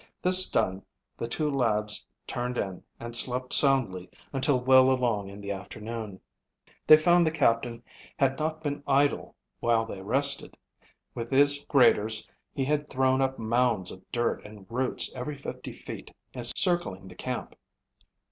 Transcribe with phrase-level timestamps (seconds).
[0.23, 0.81] This done,
[1.15, 6.19] the two lads turned in and slept soundly until well along in the afternoon.
[6.87, 7.83] They found the Captain
[8.17, 10.57] had not been idle while they rested.
[11.13, 16.09] With his graders he had thrown up mounds of dirt and roots every fifty feet
[16.55, 17.53] circling the camp.